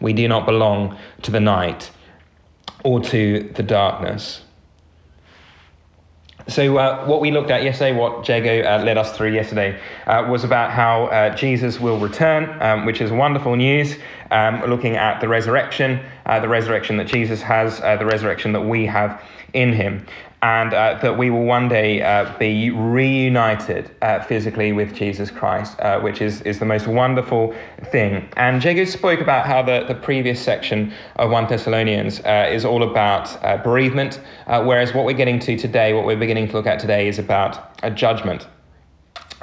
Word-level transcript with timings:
We 0.00 0.12
do 0.12 0.28
not 0.28 0.46
belong 0.46 0.98
to 1.22 1.30
the 1.30 1.40
night 1.40 1.90
or 2.84 3.00
to 3.00 3.50
the 3.54 3.62
darkness. 3.62 4.42
So, 6.48 6.76
uh, 6.76 7.04
what 7.06 7.20
we 7.20 7.32
looked 7.32 7.50
at 7.50 7.64
yesterday, 7.64 7.90
what 7.92 8.28
Jago 8.28 8.62
uh, 8.62 8.84
led 8.84 8.96
us 8.96 9.16
through 9.16 9.32
yesterday, 9.32 9.80
uh, 10.06 10.28
was 10.30 10.44
about 10.44 10.70
how 10.70 11.06
uh, 11.06 11.34
Jesus 11.34 11.80
will 11.80 11.98
return, 11.98 12.62
um, 12.62 12.86
which 12.86 13.00
is 13.00 13.10
wonderful 13.10 13.56
news. 13.56 13.96
Um, 14.30 14.62
looking 14.64 14.96
at 14.96 15.20
the 15.20 15.26
resurrection, 15.26 16.00
uh, 16.24 16.38
the 16.38 16.48
resurrection 16.48 16.98
that 16.98 17.08
Jesus 17.08 17.42
has, 17.42 17.80
uh, 17.80 17.96
the 17.96 18.06
resurrection 18.06 18.52
that 18.52 18.60
we 18.60 18.86
have 18.86 19.20
in 19.54 19.72
him 19.72 20.06
and 20.42 20.74
uh, 20.74 20.98
that 21.00 21.16
we 21.16 21.30
will 21.30 21.44
one 21.44 21.68
day 21.68 22.02
uh, 22.02 22.36
be 22.38 22.70
reunited 22.70 23.90
uh, 24.02 24.20
physically 24.22 24.72
with 24.72 24.94
Jesus 24.94 25.30
Christ, 25.30 25.78
uh, 25.80 26.00
which 26.00 26.20
is, 26.20 26.42
is 26.42 26.58
the 26.58 26.64
most 26.64 26.86
wonderful 26.86 27.54
thing. 27.90 28.28
And 28.36 28.62
Jago 28.62 28.84
spoke 28.84 29.20
about 29.20 29.46
how 29.46 29.62
the, 29.62 29.84
the 29.88 29.94
previous 29.94 30.40
section 30.40 30.92
of 31.16 31.30
1 31.30 31.48
Thessalonians 31.48 32.20
uh, 32.20 32.48
is 32.50 32.64
all 32.64 32.82
about 32.82 33.42
uh, 33.44 33.56
bereavement, 33.58 34.20
whereas 34.46 34.92
what 34.94 35.04
we're 35.04 35.12
getting 35.12 35.38
to 35.40 35.56
today, 35.56 35.92
what 35.92 36.04
we're 36.04 36.16
beginning 36.16 36.48
to 36.48 36.52
look 36.52 36.66
at 36.66 36.78
today, 36.78 37.08
is 37.08 37.18
about 37.18 37.80
a 37.82 37.90
judgment. 37.90 38.46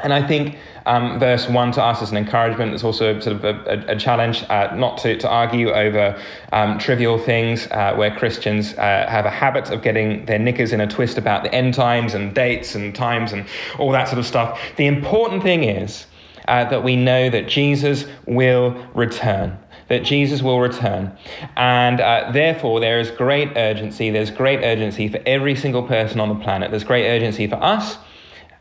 And 0.04 0.14
I 0.14 0.26
think 0.26 0.58
um, 0.86 1.18
verse 1.18 1.48
1 1.48 1.72
to 1.74 1.82
us 1.82 2.02
is 2.02 2.12
an 2.12 2.18
encouragement. 2.18 2.74
It's 2.74 2.84
also 2.84 3.20
sort 3.22 3.38
of 3.38 3.46
a, 3.46 3.86
a, 3.90 3.96
a 3.96 3.96
challenge 3.98 4.44
uh, 4.50 4.76
not 4.76 4.98
to, 5.00 5.18
to 5.18 5.30
argue 5.30 5.72
over 5.72 6.22
um, 6.52 6.78
trivial 6.78 7.18
things 7.18 7.68
uh, 7.72 7.96
where 7.96 8.14
Christians 8.14 8.74
uh, 8.74 9.08
have 9.10 9.26
a 9.26 9.30
habit 9.30 9.70
of 9.70 9.82
getting 9.82 10.26
their 10.26 10.40
knickers 10.40 10.74
in 10.74 10.82
a 10.82 10.88
twist 10.88 11.18
about 11.18 11.44
the 11.44 11.54
end 11.56 11.74
times 11.74 12.14
and 12.14 12.36
dates 12.36 12.76
and 12.76 12.94
times 12.94 13.32
and 13.32 13.46
all 13.80 13.92
that 13.92 14.10
sort 14.10 14.20
of 14.20 14.26
stuff. 14.26 14.60
The 14.76 14.86
important 14.86 15.42
thing 15.42 15.64
is 15.64 16.06
uh, 16.50 16.66
that 16.66 16.84
we 16.84 16.98
know 16.98 17.30
that 17.30 17.48
Jesus 17.48 18.06
will 18.28 18.72
return 18.94 19.58
that 19.90 20.04
Jesus 20.04 20.42
will 20.42 20.62
return. 20.62 21.16
And 21.58 22.00
uh, 22.00 22.32
therefore, 22.32 22.80
there 22.80 23.02
is 23.02 23.12
great 23.12 23.52
urgency. 23.58 24.10
There's 24.10 24.32
great 24.32 24.64
urgency 24.64 25.10
for 25.10 25.20
every 25.26 25.56
single 25.56 25.84
person 25.84 26.22
on 26.22 26.30
the 26.30 26.36
planet. 26.44 26.72
There's 26.72 26.86
great 26.86 27.06
urgency 27.06 27.48
for 27.48 27.62
us 27.62 27.98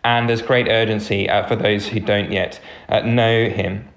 and 0.04 0.28
there's 0.28 0.42
great 0.42 0.68
urgency 0.68 1.28
uh, 1.28 1.46
for 1.46 1.56
those 1.56 1.86
who 1.86 2.00
don't 2.00 2.32
yet 2.32 2.60
uh, 2.88 3.00
know 3.00 3.48
him. 3.48 3.88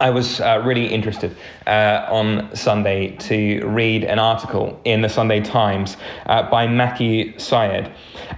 I 0.00 0.08
was 0.10 0.40
uh, 0.40 0.62
really 0.64 0.86
interested 0.86 1.36
uh, 1.66 2.06
on 2.10 2.54
Sunday 2.56 3.14
to 3.16 3.66
read 3.66 4.04
an 4.04 4.18
article 4.18 4.80
in 4.84 5.02
the 5.02 5.08
Sunday 5.08 5.40
Times 5.40 5.98
uh, 6.26 6.48
by 6.48 6.66
Matthew 6.66 7.38
Syed. 7.38 7.92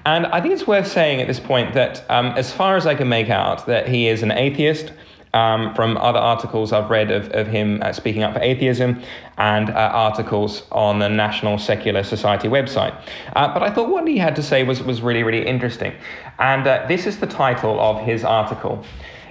And 0.05 0.27
I 0.27 0.41
think 0.41 0.53
it's 0.53 0.67
worth 0.67 0.91
saying 0.91 1.21
at 1.21 1.29
this 1.29 1.39
point 1.39 1.75
that, 1.75 2.05
um, 2.11 2.27
as 2.37 2.53
far 2.53 2.77
as 2.77 2.87
I 2.87 2.97
can 2.97 3.09
make 3.09 3.31
out, 3.31 3.67
that 3.67 3.89
he 3.89 4.09
is 4.09 4.25
an 4.25 4.33
atheist 4.33 4.93
um, 5.35 5.75
from 5.75 5.97
other 5.97 6.19
articles 6.19 6.73
I've 6.73 6.89
read 6.89 7.11
of, 7.11 7.29
of 7.33 7.49
him 7.49 7.83
uh, 7.83 7.93
speaking 7.93 8.23
up 8.23 8.33
for 8.33 8.41
atheism 8.41 9.03
and 9.37 9.69
uh, 9.69 9.73
articles 9.73 10.63
on 10.71 11.01
the 11.01 11.09
National 11.09 11.59
Secular 11.59 12.05
Society 12.05 12.49
website. 12.49 12.95
Uh, 13.35 13.53
but 13.53 13.63
I 13.63 13.71
thought 13.71 13.91
what 13.91 14.07
he 14.07 14.17
had 14.17 14.37
to 14.37 14.43
say 14.43 14.63
was, 14.63 14.83
was 14.83 15.03
really, 15.03 15.25
really 15.25 15.45
interesting. 15.47 15.93
And 16.39 16.67
uh, 16.67 16.87
this 16.87 17.07
is 17.07 17.19
the 17.19 17.27
title 17.27 17.79
of 17.81 18.01
his 18.01 18.25
article. 18.25 18.85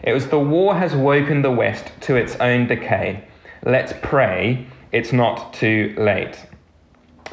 It 0.04 0.14
was 0.14 0.28
The 0.28 0.40
War 0.40 0.76
Has 0.76 0.94
Woken 0.94 1.42
the 1.42 1.52
West 1.52 1.92
to 2.02 2.18
Its 2.18 2.36
Own 2.36 2.68
Decay. 2.68 3.24
Let's 3.66 3.94
pray 4.04 4.68
it's 4.92 5.14
not 5.14 5.54
too 5.54 5.96
late. 5.98 6.38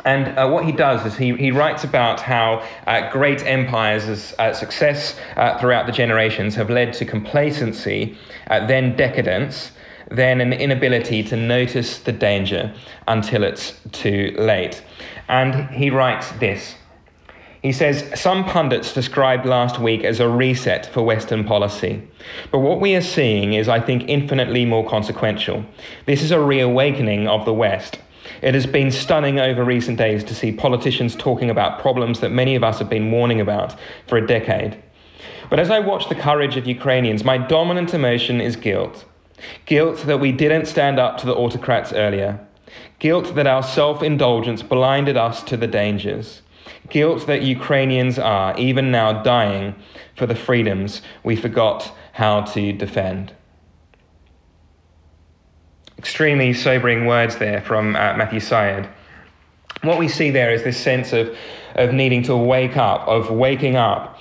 And 0.05 0.39
uh, 0.39 0.49
what 0.49 0.65
he 0.65 0.73
does 0.73 1.05
is 1.05 1.17
he, 1.17 1.35
he 1.37 1.51
writes 1.51 1.85
about 1.85 2.21
how 2.21 2.67
uh, 2.87 3.11
great 3.11 3.45
empires' 3.45 4.35
uh, 4.39 4.53
success 4.53 5.19
uh, 5.37 5.59
throughout 5.59 5.87
the 5.87 5.93
generations 5.93 6.55
have 6.55 6.71
led 6.71 6.93
to 6.95 7.05
complacency, 7.05 8.17
uh, 8.49 8.67
then 8.67 8.97
decadence, 8.97 9.73
then 10.11 10.41
an 10.41 10.53
inability 10.53 11.23
to 11.25 11.37
notice 11.37 11.99
the 11.99 12.13
danger 12.13 12.75
until 13.09 13.45
it's 13.45 13.79
too 13.93 14.35
late. 14.39 14.83
And 15.29 15.71
he 15.71 15.91
writes 15.91 16.31
this. 16.33 16.75
He 17.63 17.73
says, 17.73 18.11
Some 18.19 18.45
pundits 18.45 18.95
described 18.95 19.45
last 19.45 19.79
week 19.79 20.03
as 20.03 20.19
a 20.19 20.29
reset 20.29 20.87
for 20.87 21.03
Western 21.03 21.45
policy. 21.45 22.03
But 22.51 22.61
what 22.61 22.81
we 22.81 22.95
are 22.97 23.03
seeing 23.03 23.53
is, 23.53 23.69
I 23.69 23.81
think, 23.81 24.05
infinitely 24.09 24.65
more 24.65 24.89
consequential. 24.89 25.67
This 26.07 26.23
is 26.23 26.31
a 26.31 26.41
reawakening 26.41 27.29
of 27.29 27.45
the 27.45 27.53
West 27.53 27.99
it 28.43 28.55
has 28.55 28.67
been 28.67 28.91
stunning 28.91 29.39
over 29.39 29.65
recent 29.65 29.99
days 29.99 30.25
to 30.25 30.35
see 30.35 30.53
politicians 30.53 31.15
talking 31.17 31.51
about 31.51 31.81
problems 31.81 32.21
that 32.21 32.31
many 32.31 32.55
of 32.55 32.65
us 32.65 32.79
have 32.79 32.89
been 32.89 33.11
warning 33.11 33.41
about 33.41 33.75
for 34.07 34.19
a 34.19 34.27
decade. 34.27 34.83
But 35.49 35.59
as 35.59 35.71
I 35.71 35.81
watch 35.81 36.09
the 36.09 36.15
courage 36.15 36.57
of 36.57 36.67
Ukrainians, 36.67 37.25
my 37.25 37.39
dominant 37.39 37.93
emotion 37.93 38.41
is 38.41 38.57
guilt. 38.57 39.05
Guilt 39.67 40.05
that 40.07 40.21
we 40.21 40.33
didn't 40.33 40.67
stand 40.67 40.99
up 40.99 41.19
to 41.19 41.27
the 41.27 41.35
autocrats 41.35 41.93
earlier. 41.93 42.39
Guilt 42.99 43.35
that 43.35 43.47
our 43.47 43.63
self 43.63 44.03
indulgence 44.03 44.63
blinded 44.63 45.17
us 45.17 45.43
to 45.45 45.57
the 45.57 45.67
dangers. 45.67 46.43
Guilt 46.89 47.27
that 47.27 47.43
Ukrainians 47.43 48.19
are, 48.19 48.57
even 48.59 48.91
now, 48.91 49.23
dying 49.23 49.75
for 50.17 50.27
the 50.27 50.35
freedoms 50.35 51.03
we 51.25 51.37
forgot 51.37 51.93
how 52.13 52.43
to 52.43 52.73
defend 52.73 53.33
extremely 56.01 56.55
sobering 56.55 57.05
words 57.05 57.37
there 57.37 57.61
from 57.61 57.95
uh, 57.95 58.17
Matthew 58.17 58.41
Syed. 58.41 58.89
What 59.83 59.99
we 59.99 60.09
see 60.09 60.31
there 60.31 60.51
is 60.51 60.63
this 60.63 60.79
sense 60.79 61.13
of, 61.13 61.37
of 61.75 61.93
needing 61.93 62.23
to 62.23 62.35
wake 62.35 62.79
up, 62.79 63.07
of 63.07 63.31
waking 63.31 63.77
up. 63.77 64.19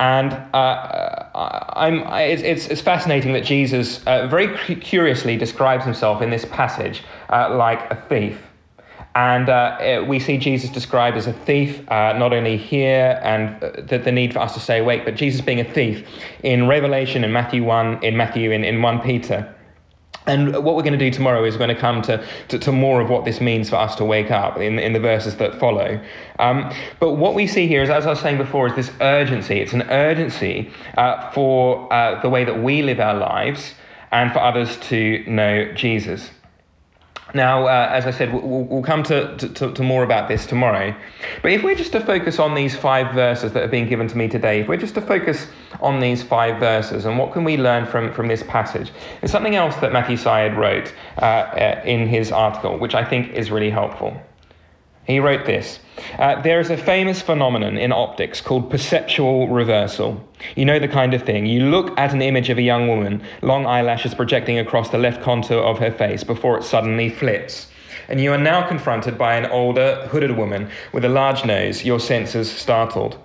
And 0.00 0.32
uh, 0.32 0.56
uh 0.56 1.72
I'm, 1.76 1.98
it's, 2.32 2.42
it's, 2.42 2.66
it's, 2.68 2.80
fascinating 2.80 3.34
that 3.34 3.44
Jesus 3.44 4.02
uh, 4.06 4.26
very 4.26 4.56
curiously 4.76 5.36
describes 5.36 5.84
himself 5.84 6.22
in 6.22 6.30
this 6.30 6.46
passage 6.46 7.02
uh, 7.28 7.54
like 7.54 7.80
a 7.90 7.96
thief. 8.08 8.38
And 9.14 9.50
uh, 9.50 10.04
we 10.08 10.18
see 10.18 10.38
Jesus 10.38 10.70
described 10.70 11.18
as 11.18 11.26
a 11.26 11.34
thief, 11.34 11.86
uh, 11.90 12.14
not 12.16 12.32
only 12.32 12.56
here 12.56 13.20
and 13.22 13.62
uh, 13.62 13.82
the, 13.82 13.98
the 13.98 14.12
need 14.12 14.32
for 14.32 14.38
us 14.38 14.54
to 14.54 14.60
stay 14.60 14.78
awake, 14.78 15.04
but 15.04 15.14
Jesus 15.14 15.42
being 15.42 15.60
a 15.60 15.70
thief 15.74 16.06
in 16.42 16.68
Revelation, 16.68 17.22
in 17.22 17.32
Matthew 17.32 17.64
1, 17.64 18.02
in 18.02 18.16
Matthew, 18.16 18.50
in, 18.52 18.64
in 18.64 18.80
1 18.80 19.00
Peter. 19.00 19.54
And 20.28 20.52
what 20.52 20.76
we're 20.76 20.82
going 20.82 20.92
to 20.92 20.98
do 20.98 21.10
tomorrow 21.10 21.42
is 21.44 21.54
we're 21.54 21.66
going 21.66 21.74
to 21.74 21.80
come 21.80 22.02
to, 22.02 22.22
to, 22.48 22.58
to, 22.58 22.70
more 22.70 23.00
of 23.00 23.08
what 23.08 23.24
this 23.24 23.40
means 23.40 23.70
for 23.70 23.76
us 23.76 23.96
to 23.96 24.04
wake 24.04 24.30
up 24.30 24.58
in, 24.58 24.78
in 24.78 24.92
the 24.92 25.00
verses 25.00 25.36
that 25.36 25.58
follow. 25.58 25.98
Um, 26.38 26.70
but 27.00 27.12
what 27.12 27.34
we 27.34 27.46
see 27.46 27.66
here 27.66 27.82
is, 27.82 27.88
as 27.88 28.04
I 28.04 28.10
was 28.10 28.20
saying 28.20 28.36
before, 28.36 28.66
is 28.66 28.74
this 28.74 28.92
urgency. 29.00 29.58
It's 29.58 29.72
an 29.72 29.82
urgency 29.84 30.70
uh, 30.98 31.30
for 31.30 31.90
uh, 31.90 32.20
the 32.20 32.28
way 32.28 32.44
that 32.44 32.62
we 32.62 32.82
live 32.82 33.00
our 33.00 33.14
lives 33.14 33.74
and 34.12 34.30
for 34.30 34.40
others 34.40 34.76
to 34.88 35.24
know 35.26 35.72
Jesus. 35.72 36.30
Now, 37.34 37.66
uh, 37.66 37.88
as 37.90 38.06
I 38.06 38.10
said, 38.10 38.32
we'll, 38.32 38.64
we'll 38.64 38.82
come 38.82 39.02
to, 39.04 39.36
to, 39.36 39.72
to, 39.72 39.82
more 39.82 40.02
about 40.02 40.28
this 40.28 40.46
tomorrow. 40.46 40.94
But 41.42 41.52
if 41.52 41.62
we're 41.62 41.74
just 41.74 41.92
to 41.92 42.00
focus 42.00 42.38
on 42.38 42.54
these 42.54 42.74
five 42.74 43.14
verses 43.14 43.52
that 43.52 43.60
have 43.60 43.70
been 43.70 43.88
given 43.88 44.08
to 44.08 44.16
me 44.16 44.28
today, 44.28 44.60
if 44.60 44.68
we're 44.68 44.78
just 44.78 44.94
to 44.94 45.02
focus 45.02 45.46
on 45.80 46.00
these 46.00 46.22
five 46.22 46.58
verses 46.58 47.04
and 47.04 47.18
what 47.18 47.32
can 47.32 47.44
we 47.44 47.58
learn 47.58 47.84
from, 47.84 48.12
from 48.14 48.28
this 48.28 48.42
passage, 48.44 48.92
there's 49.20 49.30
something 49.30 49.56
else 49.56 49.76
that 49.76 49.92
Matthew 49.92 50.16
Syed 50.16 50.56
wrote 50.56 50.94
uh, 51.18 51.24
uh, 51.24 51.82
in 51.84 52.08
his 52.08 52.32
article, 52.32 52.78
which 52.78 52.94
I 52.94 53.04
think 53.04 53.32
is 53.34 53.50
really 53.50 53.70
helpful. 53.70 54.16
He 55.08 55.20
wrote 55.20 55.46
this 55.46 55.80
uh, 56.18 56.42
There 56.42 56.60
is 56.60 56.68
a 56.68 56.76
famous 56.76 57.22
phenomenon 57.22 57.78
in 57.78 57.92
optics 57.92 58.42
called 58.42 58.70
perceptual 58.70 59.48
reversal. 59.48 60.22
You 60.54 60.66
know 60.66 60.78
the 60.78 60.86
kind 60.86 61.14
of 61.14 61.22
thing. 61.22 61.46
You 61.46 61.70
look 61.70 61.98
at 61.98 62.12
an 62.12 62.20
image 62.20 62.50
of 62.50 62.58
a 62.58 62.62
young 62.62 62.88
woman, 62.88 63.22
long 63.40 63.64
eyelashes 63.64 64.14
projecting 64.14 64.58
across 64.58 64.90
the 64.90 64.98
left 64.98 65.22
contour 65.22 65.62
of 65.62 65.78
her 65.78 65.90
face 65.90 66.24
before 66.24 66.58
it 66.58 66.62
suddenly 66.62 67.08
flips. 67.08 67.68
and 68.10 68.20
you 68.20 68.32
are 68.32 68.38
now 68.38 68.66
confronted 68.66 69.16
by 69.16 69.34
an 69.34 69.46
older, 69.46 70.06
hooded 70.10 70.36
woman 70.36 70.68
with 70.92 71.04
a 71.04 71.08
large 71.08 71.44
nose, 71.44 71.84
your 71.84 72.00
senses 72.00 72.50
startled. 72.50 73.16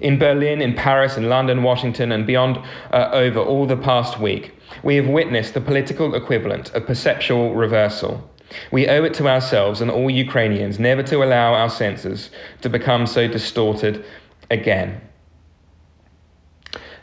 In 0.00 0.18
Berlin, 0.18 0.60
in 0.60 0.74
Paris, 0.74 1.16
in 1.16 1.30
London, 1.30 1.62
Washington, 1.62 2.12
and 2.12 2.26
beyond 2.26 2.58
uh, 2.92 3.08
over 3.12 3.40
all 3.40 3.66
the 3.66 3.76
past 3.76 4.20
week, 4.20 4.52
we 4.82 4.96
have 4.96 5.06
witnessed 5.06 5.54
the 5.54 5.60
political 5.60 6.14
equivalent 6.14 6.70
of 6.74 6.86
perceptual 6.86 7.54
reversal. 7.54 8.30
We 8.70 8.88
owe 8.88 9.04
it 9.04 9.14
to 9.14 9.28
ourselves 9.28 9.80
and 9.80 9.90
all 9.90 10.10
Ukrainians 10.10 10.78
never 10.78 11.02
to 11.04 11.22
allow 11.22 11.54
our 11.54 11.70
senses 11.70 12.30
to 12.62 12.68
become 12.68 13.06
so 13.06 13.28
distorted 13.28 14.04
again. 14.50 15.00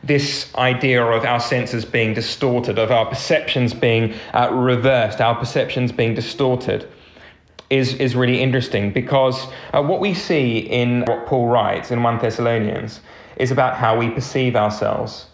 This 0.03 0.53
idea 0.55 1.03
of 1.03 1.25
our 1.25 1.39
senses 1.39 1.85
being 1.85 2.13
distorted, 2.13 2.79
of 2.79 2.91
our 2.91 3.05
perceptions 3.05 3.73
being 3.73 4.15
uh, 4.33 4.49
reversed, 4.51 5.21
our 5.21 5.35
perceptions 5.35 5.91
being 5.91 6.15
distorted, 6.15 6.87
is, 7.69 7.93
is 7.95 8.15
really 8.15 8.41
interesting 8.41 8.91
because 8.91 9.47
uh, 9.73 9.81
what 9.81 9.99
we 9.99 10.13
see 10.13 10.57
in 10.59 11.05
what 11.05 11.25
Paul 11.25 11.47
writes 11.47 11.89
in 11.89 12.03
1 12.03 12.19
Thessalonians 12.19 12.99
is 13.37 13.49
about 13.49 13.77
how 13.77 13.97
we 13.97 14.09
perceive 14.09 14.55
ourselves. 14.55 15.27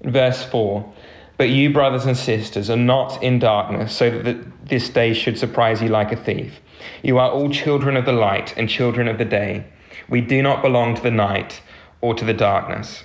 In 0.00 0.10
verse 0.10 0.42
4, 0.44 0.92
but 1.36 1.50
you, 1.50 1.72
brothers 1.72 2.06
and 2.06 2.16
sisters, 2.16 2.70
are 2.70 2.76
not 2.76 3.22
in 3.22 3.38
darkness, 3.38 3.94
so 3.94 4.10
that 4.22 4.68
this 4.68 4.88
day 4.88 5.12
should 5.12 5.38
surprise 5.38 5.82
you 5.82 5.88
like 5.88 6.12
a 6.12 6.16
thief. 6.16 6.60
You 7.02 7.18
are 7.18 7.30
all 7.30 7.50
children 7.50 7.96
of 7.96 8.04
the 8.04 8.12
light 8.12 8.56
and 8.56 8.68
children 8.68 9.08
of 9.08 9.18
the 9.18 9.24
day. 9.24 9.66
We 10.08 10.20
do 10.20 10.42
not 10.42 10.62
belong 10.62 10.94
to 10.94 11.02
the 11.02 11.10
night 11.10 11.60
or 12.00 12.14
to 12.14 12.24
the 12.24 12.34
darkness. 12.34 13.04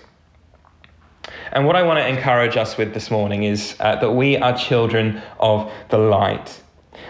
And 1.52 1.66
what 1.66 1.76
I 1.76 1.84
want 1.84 2.00
to 2.00 2.08
encourage 2.08 2.58
us 2.58 2.78
with 2.78 2.94
this 2.94 3.12
morning 3.12 3.44
is 3.44 3.76
uh, 3.80 3.98
that 3.98 4.12
we 4.12 4.38
are 4.38 4.58
children 4.58 5.22
of 5.40 5.72
the 5.90 5.98
light. 5.98 6.62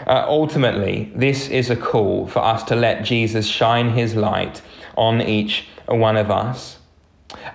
Uh, 0.07 0.25
ultimately, 0.27 1.11
this 1.15 1.49
is 1.49 1.69
a 1.69 1.75
call 1.75 2.27
for 2.27 2.39
us 2.39 2.63
to 2.63 2.75
let 2.75 3.03
Jesus 3.03 3.45
shine 3.45 3.89
his 3.89 4.15
light 4.15 4.61
on 4.97 5.21
each 5.21 5.67
one 5.87 6.17
of 6.17 6.31
us. 6.31 6.77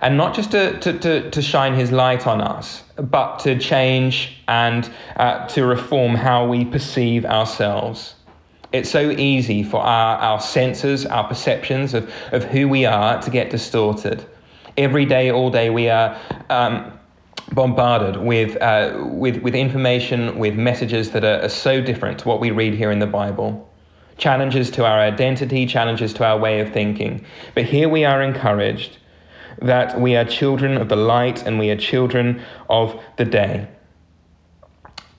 And 0.01 0.17
not 0.17 0.35
just 0.35 0.51
to, 0.51 0.79
to, 0.79 0.99
to, 0.99 1.29
to 1.29 1.41
shine 1.41 1.73
his 1.73 1.91
light 1.91 2.27
on 2.27 2.41
us, 2.41 2.83
but 2.95 3.39
to 3.39 3.57
change 3.57 4.37
and 4.47 4.89
uh, 5.15 5.47
to 5.47 5.65
reform 5.65 6.15
how 6.15 6.47
we 6.47 6.65
perceive 6.65 7.25
ourselves. 7.25 8.15
It's 8.73 8.89
so 8.89 9.11
easy 9.11 9.63
for 9.63 9.81
our, 9.81 10.17
our 10.17 10.39
senses, 10.39 11.05
our 11.05 11.27
perceptions 11.27 11.93
of, 11.93 12.11
of 12.31 12.43
who 12.43 12.67
we 12.67 12.85
are 12.85 13.21
to 13.21 13.29
get 13.29 13.49
distorted. 13.49 14.25
Every 14.77 15.05
day, 15.05 15.31
all 15.31 15.49
day, 15.49 15.69
we 15.69 15.89
are 15.89 16.19
um, 16.49 16.91
bombarded 17.53 18.17
with, 18.17 18.61
uh, 18.61 19.05
with, 19.05 19.37
with 19.37 19.55
information, 19.55 20.37
with 20.37 20.55
messages 20.55 21.11
that 21.11 21.23
are, 21.23 21.41
are 21.41 21.49
so 21.49 21.81
different 21.81 22.19
to 22.19 22.27
what 22.27 22.39
we 22.39 22.51
read 22.51 22.73
here 22.73 22.91
in 22.91 22.99
the 22.99 23.07
Bible. 23.07 23.67
Challenges 24.17 24.69
to 24.71 24.85
our 24.85 24.99
identity, 24.99 25.65
challenges 25.65 26.13
to 26.15 26.25
our 26.25 26.37
way 26.37 26.59
of 26.59 26.73
thinking. 26.73 27.25
But 27.55 27.65
here 27.65 27.87
we 27.87 28.03
are 28.03 28.21
encouraged 28.21 28.97
that 29.61 29.99
we 29.99 30.15
are 30.15 30.25
children 30.25 30.77
of 30.77 30.89
the 30.89 30.95
light 30.95 31.45
and 31.45 31.59
we 31.59 31.69
are 31.69 31.77
children 31.77 32.41
of 32.69 32.99
the 33.17 33.25
day. 33.25 33.67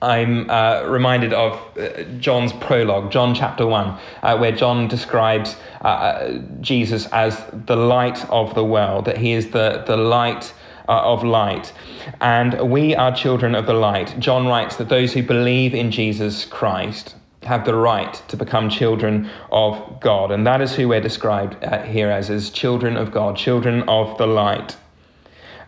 I'm 0.01 0.49
uh, 0.49 0.83
reminded 0.83 1.33
of 1.33 1.59
uh, 1.77 2.03
John's 2.19 2.53
prologue, 2.53 3.11
John 3.11 3.35
chapter 3.35 3.67
1, 3.67 3.99
uh, 4.23 4.37
where 4.37 4.53
John 4.53 4.87
describes 4.87 5.57
uh, 5.81 5.87
uh, 5.87 6.39
Jesus 6.61 7.05
as 7.07 7.43
the 7.65 7.75
light 7.75 8.23
of 8.29 8.55
the 8.55 8.63
world, 8.63 9.05
that 9.05 9.17
he 9.17 9.33
is 9.33 9.49
the, 9.51 9.83
the 9.85 9.97
light 9.97 10.53
uh, 10.87 11.01
of 11.01 11.25
light. 11.25 11.73
And 12.21 12.71
we 12.71 12.95
are 12.95 13.13
children 13.13 13.55
of 13.55 13.65
the 13.65 13.73
light. 13.73 14.17
John 14.19 14.47
writes 14.47 14.77
that 14.77 14.87
those 14.87 15.11
who 15.13 15.21
believe 15.21 15.73
in 15.73 15.91
Jesus 15.91 16.45
Christ 16.45 17.15
have 17.43 17.65
the 17.65 17.75
right 17.75 18.21
to 18.27 18.35
become 18.35 18.69
children 18.69 19.29
of 19.51 19.99
God. 20.01 20.31
And 20.31 20.45
that 20.45 20.61
is 20.61 20.75
who 20.75 20.89
we're 20.89 21.01
described 21.01 21.63
uh, 21.63 21.83
here 21.83 22.09
as, 22.09 22.29
as 22.29 22.49
children 22.49 22.97
of 22.97 23.11
God, 23.11 23.37
children 23.37 23.83
of 23.87 24.17
the 24.17 24.27
light. 24.27 24.75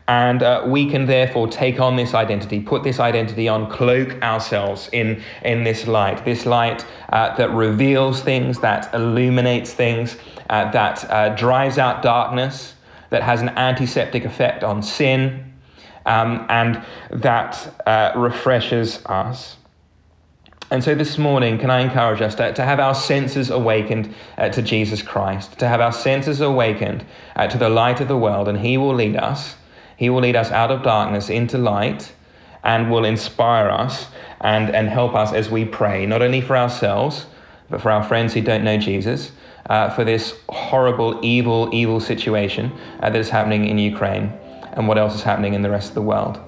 And 0.07 0.43
uh, 0.43 0.65
we 0.67 0.89
can 0.89 1.05
therefore 1.05 1.47
take 1.47 1.79
on 1.79 1.95
this 1.95 2.13
identity, 2.13 2.59
put 2.59 2.83
this 2.83 2.99
identity 2.99 3.47
on, 3.47 3.69
cloak 3.71 4.21
ourselves 4.21 4.89
in, 4.91 5.23
in 5.43 5.63
this 5.63 5.87
light, 5.87 6.25
this 6.25 6.45
light 6.45 6.85
uh, 7.09 7.35
that 7.37 7.51
reveals 7.51 8.21
things, 8.21 8.59
that 8.59 8.93
illuminates 8.93 9.73
things, 9.73 10.17
uh, 10.49 10.69
that 10.71 11.09
uh, 11.09 11.33
drives 11.35 11.77
out 11.77 12.01
darkness, 12.01 12.73
that 13.09 13.23
has 13.23 13.41
an 13.41 13.49
antiseptic 13.49 14.25
effect 14.25 14.63
on 14.65 14.83
sin, 14.83 15.53
um, 16.05 16.45
and 16.49 16.83
that 17.11 18.13
refreshes 18.17 19.05
us. 19.05 19.55
And 20.71 20.81
so 20.81 20.95
this 20.95 21.17
morning, 21.17 21.57
can 21.57 21.69
I 21.69 21.81
encourage 21.81 22.21
us 22.21 22.33
to, 22.35 22.53
to 22.53 22.63
have 22.63 22.79
our 22.79 22.95
senses 22.95 23.49
awakened 23.49 24.15
uh, 24.37 24.47
to 24.49 24.61
Jesus 24.61 25.01
Christ, 25.01 25.59
to 25.59 25.67
have 25.67 25.81
our 25.81 25.91
senses 25.91 26.39
awakened 26.39 27.03
uh, 27.35 27.47
to 27.47 27.57
the 27.57 27.67
light 27.67 27.99
of 27.99 28.07
the 28.07 28.15
world, 28.15 28.47
and 28.47 28.57
He 28.57 28.77
will 28.77 28.95
lead 28.95 29.17
us. 29.17 29.57
He 29.97 30.09
will 30.09 30.21
lead 30.21 30.37
us 30.37 30.49
out 30.49 30.71
of 30.71 30.81
darkness 30.81 31.29
into 31.29 31.57
light 31.57 32.13
and 32.63 32.89
will 32.89 33.03
inspire 33.03 33.69
us 33.69 34.07
and, 34.39 34.73
and 34.73 34.87
help 34.87 35.13
us 35.13 35.33
as 35.33 35.49
we 35.49 35.65
pray, 35.65 36.05
not 36.05 36.21
only 36.21 36.39
for 36.39 36.55
ourselves, 36.55 37.25
but 37.69 37.81
for 37.81 37.91
our 37.91 38.03
friends 38.03 38.33
who 38.33 38.39
don't 38.41 38.63
know 38.63 38.77
Jesus, 38.77 39.33
uh, 39.69 39.89
for 39.89 40.05
this 40.05 40.39
horrible, 40.47 41.19
evil, 41.21 41.69
evil 41.73 41.99
situation 41.99 42.71
uh, 43.01 43.09
that 43.09 43.19
is 43.19 43.29
happening 43.29 43.65
in 43.65 43.77
Ukraine 43.77 44.31
and 44.71 44.87
what 44.87 44.97
else 44.97 45.15
is 45.15 45.23
happening 45.23 45.53
in 45.53 45.63
the 45.63 45.69
rest 45.69 45.89
of 45.89 45.95
the 45.95 46.01
world. 46.01 46.39